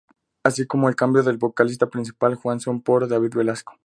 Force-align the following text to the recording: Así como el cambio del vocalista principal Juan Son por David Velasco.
Así 0.43 0.65
como 0.65 0.89
el 0.89 0.95
cambio 0.95 1.21
del 1.21 1.37
vocalista 1.37 1.87
principal 1.87 2.33
Juan 2.33 2.59
Son 2.59 2.81
por 2.81 3.07
David 3.07 3.35
Velasco. 3.35 3.77